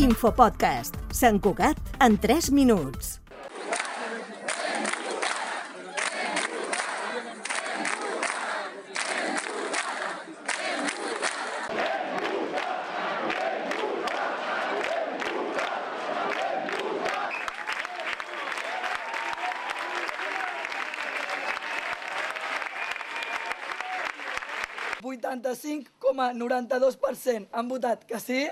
Infopodcast. 0.00 0.96
Sant 1.12 1.42
Cugat 1.44 1.76
en 2.00 2.16
3 2.16 2.50
minuts. 2.56 3.20
coma 25.98 26.32
92% 26.32 27.48
han 27.52 27.68
votat 27.68 28.04
que 28.04 28.18
sí. 28.20 28.48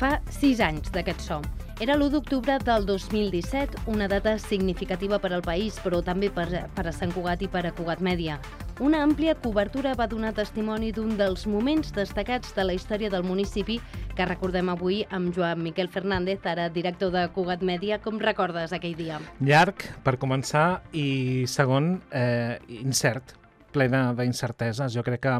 Fa 0.00 0.14
sis 0.32 0.62
anys 0.64 0.88
d'aquest 0.94 1.20
so. 1.20 1.36
Era 1.84 1.92
l'1 1.92 2.08
d'octubre 2.14 2.54
del 2.64 2.86
2017, 2.88 3.82
una 3.92 4.06
data 4.08 4.32
significativa 4.40 5.18
per 5.20 5.28
al 5.36 5.42
país, 5.44 5.76
però 5.84 5.98
també 6.00 6.30
per, 6.32 6.46
per 6.72 6.84
a 6.88 6.92
Sant 6.92 7.12
Cugat 7.12 7.42
i 7.44 7.48
per 7.52 7.66
a 7.68 7.72
Cugat 7.76 8.00
Mèdia. 8.00 8.38
Una 8.80 9.02
àmplia 9.04 9.34
cobertura 9.36 9.92
va 9.96 10.06
donar 10.08 10.30
testimoni 10.38 10.88
d'un 10.96 11.18
dels 11.18 11.44
moments 11.44 11.92
destacats 11.92 12.54
de 12.56 12.64
la 12.64 12.76
història 12.78 13.12
del 13.12 13.26
municipi 13.28 13.76
que 14.16 14.28
recordem 14.28 14.72
avui 14.72 15.02
amb 15.12 15.34
Joan 15.36 15.60
Miquel 15.60 15.92
Fernández, 15.92 16.48
ara 16.48 16.70
director 16.72 17.12
de 17.12 17.26
Cugat 17.36 17.60
Mèdia. 17.60 18.00
Com 18.00 18.16
recordes 18.24 18.72
aquell 18.72 18.96
dia? 18.96 19.20
Llarg, 19.44 19.84
per 20.00 20.16
començar, 20.16 20.80
i 20.96 21.44
segon, 21.44 21.98
eh, 22.08 22.56
incert, 22.80 23.36
plena 23.72 24.10
d'incerteses. 24.16 24.92
Jo 24.94 25.04
crec 25.06 25.22
que 25.24 25.36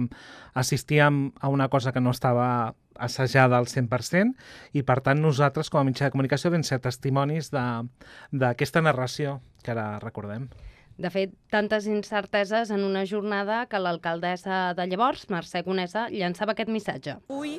assistíem 0.55 1.31
a 1.41 1.49
una 1.49 1.69
cosa 1.69 1.93
que 1.93 2.01
no 2.01 2.11
estava 2.11 2.75
assajada 3.01 3.59
al 3.59 3.67
100% 3.67 4.35
i 4.77 4.83
per 4.85 5.01
tant 5.01 5.23
nosaltres 5.23 5.71
com 5.71 5.81
a 5.81 5.87
mitjà 5.89 6.09
de 6.09 6.15
comunicació 6.15 6.53
vam 6.53 6.65
ser 6.67 6.81
testimonis 6.85 7.51
d'aquesta 7.51 8.83
narració 8.85 9.41
que 9.65 9.73
ara 9.73 9.99
recordem. 10.03 10.51
De 11.01 11.09
fet, 11.09 11.33
tantes 11.49 11.87
incerteses 11.89 12.71
en 12.71 12.85
una 12.85 13.07
jornada 13.09 13.63
que 13.71 13.81
l'alcaldessa 13.81 14.75
de 14.77 14.85
llavors, 14.91 15.31
Mercè 15.33 15.65
Conesa, 15.65 16.11
llançava 16.13 16.53
aquest 16.53 16.69
missatge. 16.69 17.17
Avui 17.31 17.57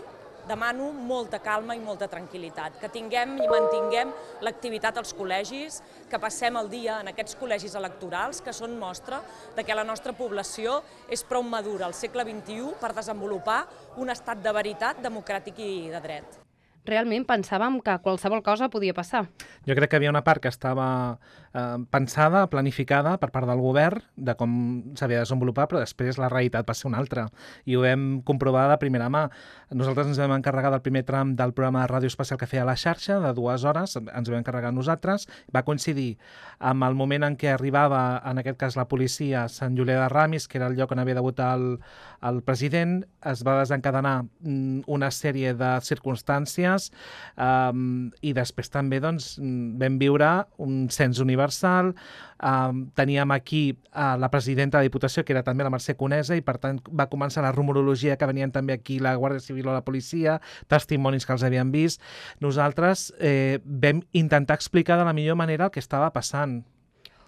demano 0.51 0.91
molta 0.91 1.39
calma 1.39 1.77
i 1.77 1.81
molta 1.83 2.09
tranquil·litat, 2.11 2.77
que 2.81 2.91
tinguem 2.91 3.37
i 3.39 3.47
mantinguem 3.47 4.11
l'activitat 4.43 4.99
als 4.99 5.15
col·legis, 5.15 5.79
que 6.11 6.19
passem 6.19 6.59
el 6.59 6.69
dia 6.71 6.99
en 6.99 7.11
aquests 7.13 7.39
col·legis 7.39 7.77
electorals, 7.79 8.43
que 8.43 8.55
són 8.55 8.77
mostra 8.81 9.21
de 9.55 9.63
que 9.63 9.77
la 9.77 9.87
nostra 9.87 10.13
població 10.17 10.81
és 11.09 11.23
prou 11.27 11.45
madura 11.47 11.87
al 11.87 11.97
segle 11.97 12.27
XXI 12.27 12.75
per 12.83 12.93
desenvolupar 12.97 13.63
un 14.01 14.11
estat 14.11 14.43
de 14.43 14.55
veritat 14.55 15.03
democràtic 15.03 15.59
i 15.63 15.73
de 15.91 16.03
dret 16.03 16.50
realment 16.85 17.25
pensàvem 17.29 17.79
que 17.85 17.97
qualsevol 18.01 18.41
cosa 18.45 18.69
podia 18.73 18.93
passar. 18.97 19.27
Jo 19.67 19.75
crec 19.77 19.91
que 19.91 19.99
havia 19.99 20.09
una 20.09 20.23
part 20.25 20.41
que 20.41 20.49
estava 20.49 21.19
eh, 21.53 21.77
pensada, 21.93 22.47
planificada 22.49 23.17
per 23.21 23.29
part 23.31 23.47
del 23.49 23.61
govern 23.61 24.01
de 24.15 24.35
com 24.39 24.53
s'havia 24.97 25.19
de 25.19 25.27
desenvolupar, 25.27 25.67
però 25.69 25.81
després 25.81 26.17
la 26.21 26.29
realitat 26.31 26.67
va 26.67 26.75
ser 26.77 26.89
una 26.89 27.01
altra. 27.01 27.27
I 27.65 27.77
ho 27.77 27.85
hem 27.85 28.21
comprovar 28.25 28.67
de 28.71 28.79
primera 28.81 29.09
mà. 29.13 29.27
Nosaltres 29.69 30.09
ens 30.09 30.21
vam 30.21 30.33
encarregar 30.35 30.71
del 30.73 30.81
primer 30.81 31.03
tram 31.05 31.35
del 31.37 31.53
programa 31.53 31.85
de 31.85 31.91
ràdio 31.93 32.11
especial 32.11 32.39
que 32.41 32.49
feia 32.49 32.65
la 32.65 32.75
xarxa, 32.75 33.19
de 33.21 33.33
dues 33.37 33.63
hores, 33.63 33.97
ens 34.01 34.31
vam 34.31 34.41
encarregar 34.41 34.73
nosaltres. 34.73 35.27
Va 35.53 35.65
coincidir 35.67 36.17
amb 36.59 36.83
el 36.87 36.97
moment 36.97 37.29
en 37.29 37.37
què 37.37 37.53
arribava, 37.53 38.21
en 38.25 38.41
aquest 38.41 38.57
cas 38.57 38.79
la 38.79 38.87
policia, 38.89 39.45
a 39.45 39.51
Sant 39.51 39.77
Julià 39.77 40.01
de 40.01 40.09
Ramis, 40.09 40.47
que 40.47 40.57
era 40.57 40.67
el 40.71 40.77
lloc 40.79 40.91
on 40.91 41.03
havia 41.03 41.17
de 41.17 41.25
votar 41.25 41.53
el, 41.59 41.77
el 42.25 42.41
president, 42.43 43.01
es 43.27 43.45
va 43.45 43.59
desencadenar 43.59 44.23
mm, 44.23 44.83
una 44.91 45.11
sèrie 45.13 45.53
de 45.57 45.71
circumstàncies 45.85 46.70
feines 46.71 46.91
um, 47.37 48.09
i 48.21 48.33
després 48.33 48.69
també 48.71 48.99
doncs, 49.01 49.37
vam 49.39 49.97
viure 49.99 50.45
un 50.61 50.87
cens 50.89 51.19
universal, 51.19 51.93
um, 52.43 52.85
teníem 52.95 53.31
aquí 53.31 53.77
uh, 53.93 54.17
la 54.17 54.29
presidenta 54.29 54.77
de 54.77 54.83
la 54.83 54.89
Diputació, 54.89 55.23
que 55.23 55.33
era 55.33 55.43
també 55.43 55.63
la 55.63 55.71
Mercè 55.71 55.95
Conesa, 55.97 56.35
i 56.35 56.41
per 56.41 56.57
tant 56.59 56.79
va 56.89 57.09
començar 57.09 57.43
la 57.43 57.51
rumorologia 57.51 58.17
que 58.17 58.27
venien 58.29 58.51
també 58.51 58.73
aquí 58.73 58.99
la 58.99 59.15
Guàrdia 59.15 59.41
Civil 59.41 59.67
o 59.67 59.73
la 59.73 59.85
policia, 59.85 60.39
testimonis 60.67 61.25
que 61.25 61.33
els 61.33 61.43
havien 61.43 61.71
vist. 61.71 62.01
Nosaltres 62.41 63.11
eh, 63.19 63.59
vam 63.65 64.01
intentar 64.13 64.55
explicar 64.55 64.97
de 64.97 65.05
la 65.05 65.13
millor 65.13 65.35
manera 65.35 65.69
el 65.69 65.71
que 65.71 65.79
estava 65.81 66.11
passant. 66.13 66.61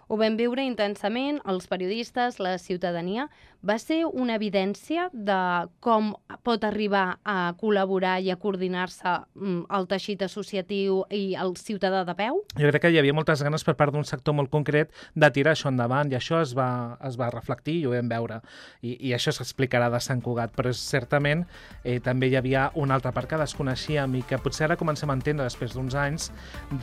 Ho 0.07 0.17
vam 0.19 0.35
viure 0.37 0.63
intensament, 0.65 1.39
els 1.49 1.67
periodistes, 1.71 2.39
la 2.43 2.57
ciutadania. 2.59 3.29
Va 3.63 3.77
ser 3.79 4.01
una 4.05 4.35
evidència 4.35 5.07
de 5.13 5.37
com 5.79 6.11
pot 6.43 6.65
arribar 6.67 7.19
a 7.23 7.53
col·laborar 7.59 8.17
i 8.19 8.27
a 8.33 8.35
coordinar-se 8.35 9.13
mm, 9.39 9.61
el 9.77 9.87
teixit 9.87 10.25
associatiu 10.27 11.03
i 11.15 11.37
el 11.39 11.55
ciutadà 11.55 12.03
de 12.03 12.15
peu? 12.17 12.41
Jo 12.59 12.71
crec 12.73 12.83
que 12.83 12.91
hi 12.91 12.99
havia 12.99 13.15
moltes 13.15 13.43
ganes 13.45 13.63
per 13.63 13.77
part 13.79 13.95
d'un 13.95 14.03
sector 14.03 14.35
molt 14.35 14.51
concret 14.51 14.91
de 15.15 15.29
tirar 15.31 15.53
això 15.55 15.71
endavant 15.71 16.11
i 16.11 16.17
això 16.19 16.41
es 16.43 16.51
va, 16.57 16.97
es 17.07 17.15
va 17.19 17.31
reflectir 17.31 17.77
i 17.79 17.85
ho 17.87 17.95
vam 17.95 18.11
veure. 18.11 18.41
I, 18.81 18.97
i 18.99 19.15
això 19.15 19.31
s'explicarà 19.31 19.87
de 19.93 20.03
Sant 20.03 20.19
Cugat, 20.25 20.51
però 20.57 20.75
certament 20.75 21.45
eh, 21.85 22.01
també 22.03 22.27
hi 22.27 22.35
havia 22.35 22.67
una 22.75 22.99
altra 22.99 23.15
part 23.15 23.31
que 23.31 23.39
desconeixíem 23.39 24.19
i 24.19 24.25
que 24.27 24.41
potser 24.43 24.67
ara 24.67 24.79
comencem 24.79 25.09
a 25.09 25.15
entendre 25.15 25.47
després 25.47 25.71
d'uns 25.71 25.95
anys 25.95 26.29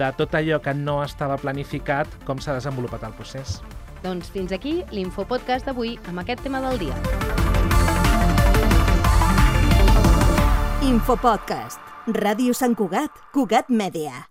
de 0.00 0.10
tot 0.16 0.32
allò 0.38 0.62
que 0.64 0.74
no 0.74 1.02
estava 1.04 1.36
planificat, 1.40 2.08
com 2.24 2.40
s'ha 2.40 2.56
desenvolupat 2.56 3.09
el 3.10 3.16
procés. 3.18 3.58
Doncs 4.00 4.30
fins 4.32 4.54
aquí 4.56 4.78
l'Infopodcast 4.94 5.68
d'avui 5.68 5.98
amb 6.08 6.22
aquest 6.22 6.46
tema 6.46 6.62
del 6.64 6.80
dia. 6.80 6.96
Infopodcast. 10.90 11.78
Ràdio 12.16 12.56
Sant 12.56 12.74
Cugat, 12.74 13.12
Cugat 13.34 13.68
Mèdia. 13.68 14.30